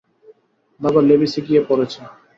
বাবা 0.81 0.99
লেভিসে 1.01 1.39
গিয়ে 1.47 1.61
পড়েছে। 1.69 1.99